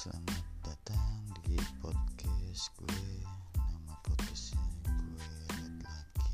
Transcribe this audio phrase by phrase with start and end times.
[0.00, 3.20] selamat datang di podcast gue.
[3.52, 6.32] Nama podcastnya gue Red Lagi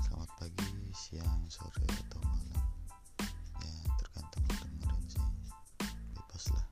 [0.00, 2.64] Selamat pagi, siang, sore, atau malam.
[3.60, 5.26] Ya tergantung dengerin sih.
[6.16, 6.64] Bebas lah.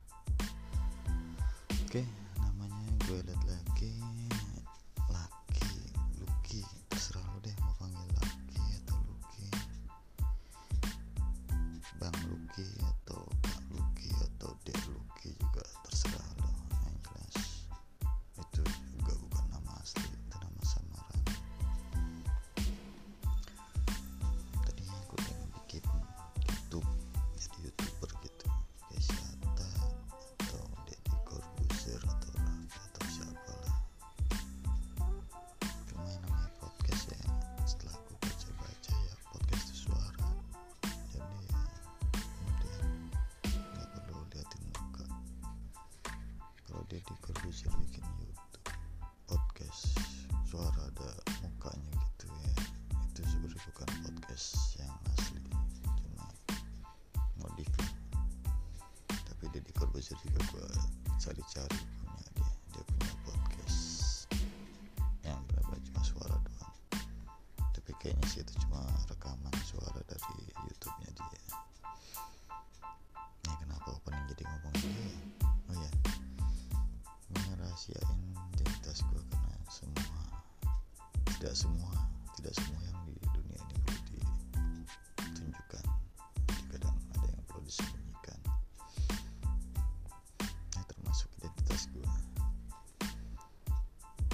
[1.85, 2.26] Oke, namanya
[61.27, 62.51] cari-cari punya dia.
[62.71, 63.83] Dia punya podcast
[65.27, 65.75] yang berapa?
[65.91, 66.75] Cuma suara doang.
[67.75, 68.79] Tapi kayaknya sih itu cuma
[69.11, 71.41] rekaman suara dari YouTube-nya dia.
[73.43, 75.15] Ya kenapa opening jadi ngomong dia
[75.67, 75.91] oh ya
[77.27, 78.19] gue ngerahasiain
[78.55, 80.23] identitas gue karena semua
[81.35, 81.96] tidak semua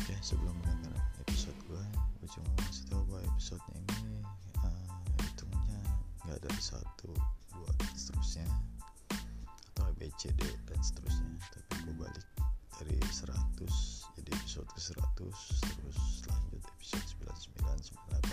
[0.03, 1.79] oke sebelum mendengar episode gue
[2.19, 4.19] gue cuma mau kasih tahu bahwa episodenya ini
[4.59, 5.79] uh, hitungnya
[6.27, 7.07] nggak dari satu
[7.55, 8.47] dua dan seterusnya
[9.71, 11.39] atau ABCD dan seterusnya.
[11.55, 12.27] Tapi gue balik
[12.83, 13.31] dari 100
[14.19, 18.32] jadi episode ke 100 terus lanjut episode 99 98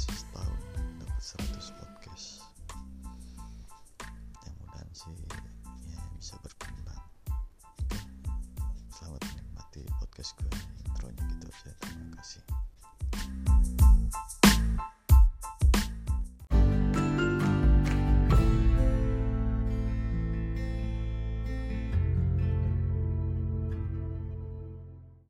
[0.00, 0.60] kalau bisa sih setahun
[0.96, 2.26] dapat 100 podcast.
[4.32, 5.12] Mudah-mudahan sih
[5.92, 7.04] ya bisa berkembang.
[8.88, 10.48] Selamat menikmati podcast gue
[10.88, 11.72] intronya gitu aja.
[11.84, 12.42] Terima kasih